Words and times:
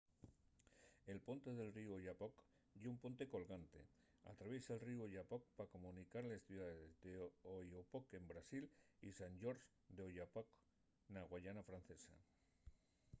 la 1.09 1.15
ponte 1.25 1.51
del 1.57 1.69
ríu 1.75 1.89
oyapock 1.97 2.35
ye 2.83 2.87
una 2.91 3.01
ponte 3.03 3.23
colgante. 3.33 3.81
atraviesa’l 4.31 4.81
ríu 4.87 4.99
oyapock 5.07 5.43
pa 5.59 5.69
comunicar 5.75 6.23
les 6.25 6.43
ciudaes 6.47 6.81
d’oiapoque 7.03 8.15
en 8.21 8.25
brasil 8.33 8.63
y 9.07 9.09
saint-georges 9.19 9.69
de 9.95 10.01
l’oyapock 10.03 10.47
na 11.13 11.21
guayana 11.29 11.61
francesa 11.71 12.15